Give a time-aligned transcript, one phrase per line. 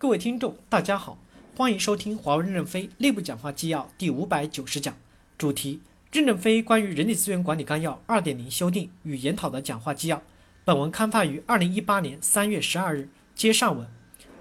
[0.00, 1.18] 各位听众，大家好，
[1.54, 4.96] 欢迎收听华为任正非内部讲话纪要第五百九十讲，
[5.36, 10.22] 主题：任正非关于人力资源管理纲要二点零修订与研讨的讲话纪要。
[10.64, 13.10] 本文刊发于二零一八年三月十二日。
[13.34, 13.86] 接上文，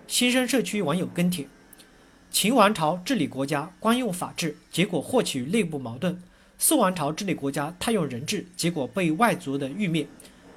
[0.07, 1.45] 新生社区网友跟帖：
[2.31, 6.13] 秦王朝治理国家光用法治，结果获取内部矛盾；
[6.57, 10.07] 宋王朝治理国家太用人治，结果被外族的欲灭。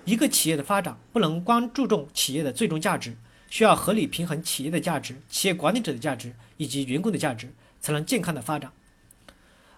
[0.04, 3.16] 一个企业的发展不能光注重企业的最终价值。
[3.52, 7.52] 需要合理平衡企业的价值、企业管理者的价值以及员工的价值，
[7.82, 8.72] 才能健康的发展。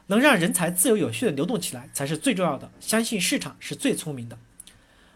[0.06, 2.70] 能让人才自由有序的流动起来才是最重要的。
[2.78, 4.38] 相信市场是最聪明的。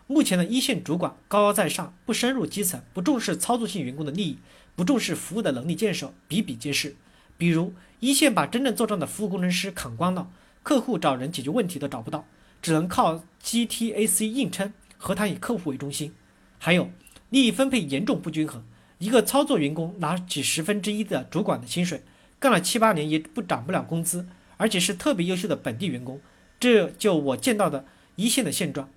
[0.08, 4.38] 目前的一线主管高高在上，不深入基层，不重视操作性员工的利益，
[4.74, 6.96] 不重视服务的能力建设，比比皆是。
[7.36, 10.28] 比如一线把真正做账的服务工程师砍光了，
[10.64, 12.26] 客户找人解决问题都找不到，
[12.60, 16.12] 只能靠 GTAC 硬撑，何谈以客户为中心？
[16.58, 16.90] 还有。
[17.30, 18.64] 利益分配严重不均衡，
[18.98, 22.02] 一个操作员工拿几十分之一的主管的薪水，
[22.38, 24.26] 干了七八年也不涨不了工资，
[24.56, 26.20] 而且是特别优秀的本地员工，
[26.58, 27.84] 这就我见到的
[28.16, 28.88] 一线的现状。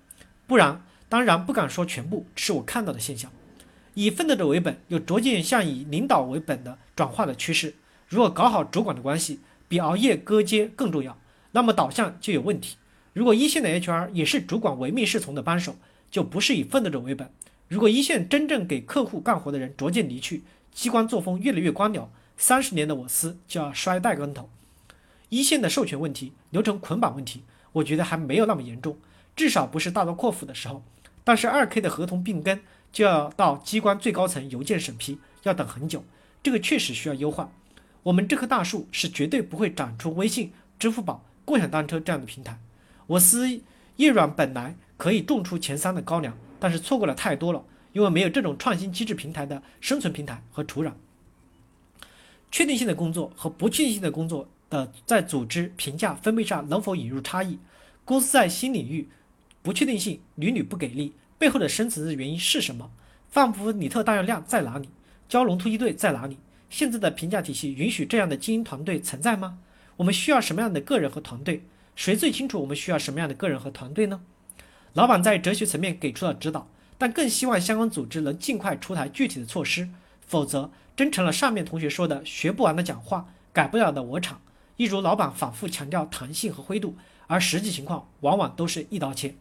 [0.46, 3.30] 不然，当然不敢说全部，是我看到的现象。
[3.94, 7.74] 以奋斗者为本，有逐渐向以领导为本的转化的趋势。
[8.08, 11.18] 如果搞好主管的关系，比熬夜割接更重要，
[11.52, 12.76] 那么导向就有问题。
[13.12, 15.76] 如果一线的 HR 也是主管唯命是从的帮手，
[16.10, 17.30] 就不是以奋斗者为本。
[17.72, 20.42] 如果一线真正给客户干活的人逐渐离去，
[20.74, 22.06] 机关作风越来越官僚，
[22.36, 24.50] 三十年的我司就要摔带跟头。
[25.30, 28.98] 一线的授权问题、流程捆绑问题，我觉得还没有那么严重，
[29.34, 30.82] 至少不是大刀阔斧的时候。
[31.24, 32.60] 但是二 K 的合同并更
[32.92, 36.04] 就要到机关最高层邮件审批，要等很久，
[36.42, 37.50] 这个确实需要优化。
[38.02, 42.60] 我们这棵大树是绝对不会长出微信、支付宝、共享单车这样的平台。
[43.06, 43.48] 我司
[43.96, 46.36] 叶软本来可以种出前三的高粱。
[46.62, 50.92] 但是错过了太多了，因为没有这种创新机制平台的生存平台和土壤。
[52.52, 57.58] 确定性的工作和不确定性的工作的在组织评价分配上能否引入差异？
[58.04, 59.08] 公司在新领域
[59.60, 62.92] 不确定性屡屡不给力，背后的深层次原因是什么？
[63.28, 64.88] 范弗里特大用量在哪里？
[65.28, 66.38] 蛟龙突击队在哪里？
[66.70, 69.58] 现在的评价体系允许这样的精英团队存在吗？
[69.96, 71.64] 我们需要什么样的个人和团队？
[71.96, 74.20] 谁最清楚我们需要什么样的个人和团队呢？
[74.94, 79.88] 老板在哲学层面给出了指导，但更希望相关组织能尽快出台具体的措施，
[80.20, 84.40] 否则真成了上面同学说的学不完的讲话，改不了的我厂。
[84.76, 89.34] 一如老板反复强调弹性和灰度，而实际情况往往都是一刀切。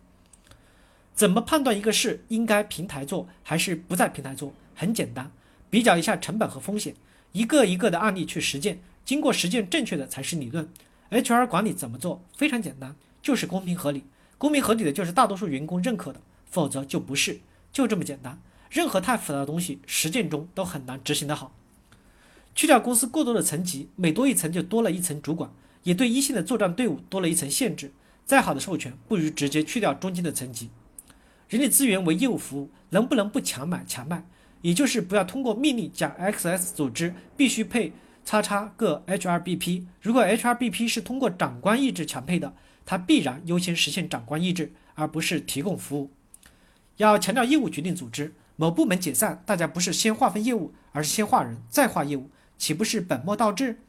[1.14, 4.54] 怎么判断一个事应该平台做还是不在平台做？
[4.74, 5.30] 很简单，
[5.70, 6.96] 比较一下成本和风险，
[7.34, 10.70] 一个一个的案例去实践，经过实践正确的才是理论。
[11.10, 12.24] HR 管理怎么做？
[12.36, 14.06] 非常简单，就是公平合理。
[14.42, 16.20] 公平合理的就是大多数员工认可的，
[16.50, 17.42] 否则就不是，
[17.72, 18.42] 就这么简单。
[18.72, 21.54] 任何太复杂的东西，实践中都很难执行得好。
[22.56, 25.52] 去掉公司过多的层级，每多一层就多了一层主管，
[25.84, 27.92] 也对一线的作战队伍多了一层限制。
[28.26, 30.72] 再好的授权，不如直接去掉中间的层级。
[31.48, 34.26] 人力资源为业务服务，能不能不强买强卖？
[34.64, 37.94] 也就是不要通过命令讲 XS 组织必须配
[38.26, 42.52] 叉叉个 HRBP，如果 HRBP 是通过长官意志强配的。
[42.86, 46.12] 它必然优先实现长官意志，而不是提供服务。
[46.98, 53.80] 要强调业务决定组织，某部门解散，大家不是先划分业务，而是先划人，再划业务，岂不是本末倒置？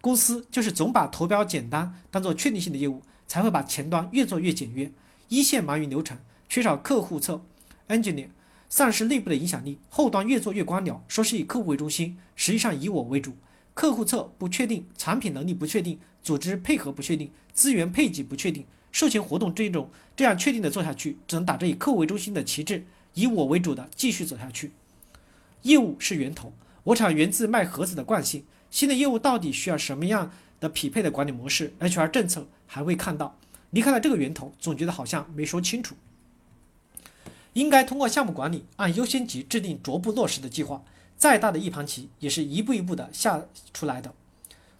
[0.00, 4.92] 公司就是总把投标简单当做确定性的业务，才会把前端越做越简约。
[5.28, 6.18] 一线忙于流程，
[6.48, 7.42] 缺少客户侧
[7.88, 8.28] engineer，
[8.68, 13.34] 丧失内部的影响力；后端越做越官僚，说是以客户为中心，实际上以我为主。
[13.74, 24.72] 客户侧不确定，产品能力不确定，组织配合不确定，资源配给不确定，售前活动这种这样确定的做下去，只能打着以客户为中心的旗帜，以我为主的继续走下去。
[25.62, 26.52] 业务是源头，
[26.84, 28.44] 我厂源自卖盒子的惯性。
[28.70, 33.38] 新的业务到底需要什么样的匹配的管理模式？HR 政策还未看到。
[33.70, 35.96] 离开了这个源头，总觉得好像没说清楚。
[37.54, 40.82] 应该通过项目管理按优先级制定逐步落实的计划。
[41.24, 44.12] 再大的一盘棋，也是一步一步的下出来的。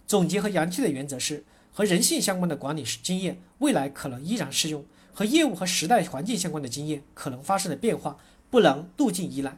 [0.05, 1.43] 总结和扬弃的原则是：
[1.73, 8.17] 和人性相关的管理经验，未来可能依然适用；和业务和时代环境相关的经验，可能发生了变化，
[8.51, 9.57] 不能路径依赖。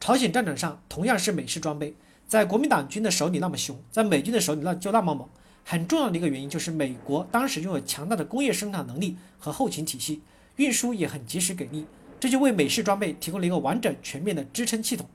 [0.00, 1.94] 朝鲜战场上同样是美式装备，
[2.26, 5.28] 在国民党军的手里那么凶，在美军的手里那就那么猛。
[5.62, 10.20] 很重要的一个原因就是，美国当时拥有强大的工业生产能力和后勤体系，
[10.56, 11.86] 运输也很及时给力，
[12.18, 15.08] 这就为美式装备提供了一个完整全面的支撑系统。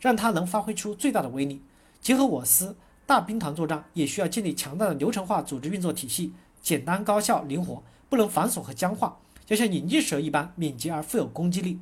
[0.00, 1.62] 让它能发挥出最大的威力。
[2.00, 9.18] 结合我司大兵团作战，也需要建立强大的流程化组织运作体系，简单、高效、灵活，不能繁琐和僵化，
[9.48, 11.78] 要像引力蛇一般敏捷而富有攻击力。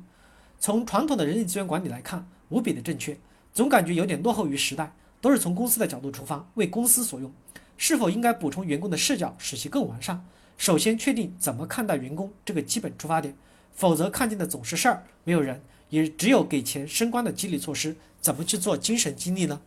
[0.59, 3.17] 从传统的人力资源管理来看，无比的正确。
[3.53, 4.93] 总感觉有点落后于时代。
[5.19, 7.33] 都是从公司的角度出发，为公司所用。
[7.75, 10.23] 是否应该补充员工的视角，使其更完善？
[10.59, 13.35] 首先确定怎么看待员工这个基本出发点，
[13.73, 19.61] 否则看见的总是事儿，没有人，也只有给钱升官的激励措施，怎么去做精神激励呢？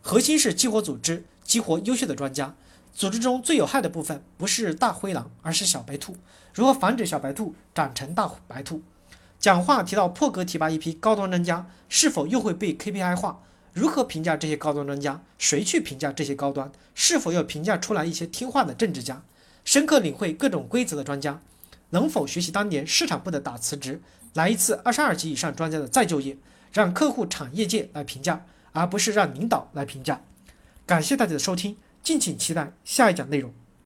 [0.00, 2.54] 核心是激活组织，激活优秀的专家。
[2.94, 6.16] 组织中最有害的部分不是大灰狼，而是小白兔。
[6.52, 8.82] 如何防止小白兔长成大白兔？
[9.38, 13.40] 讲话提到破格提拔一批高端专家，是否又会被 KPI 化？
[13.72, 15.22] 如何评价这些高端专家？
[15.38, 16.72] 谁去评价这些高端？
[16.94, 19.22] 是否要评价出来一些听话的政治家？
[19.64, 21.40] 深刻领会各种规则的专家，
[21.90, 24.00] 能否学习当年市场部的打辞职，
[24.34, 26.36] 来一次二十二级以上专家的再就业？
[26.72, 30.20] 让客户、产业界来评价，而不是让领导来评价。
[30.84, 31.76] 感谢大家的收听。
[32.02, 33.52] 敬请期待下一讲内容。